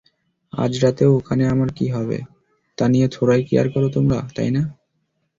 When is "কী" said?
1.71-1.85